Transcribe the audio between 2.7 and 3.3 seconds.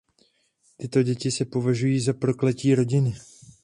rodiny.